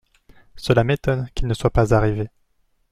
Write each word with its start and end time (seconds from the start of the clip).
Cela 0.55 0.83
m’étonne 0.83 1.29
qu’il 1.35 1.45
ne 1.47 1.53
soit 1.53 1.69
pas 1.69 1.93
arrivé. 1.93 2.31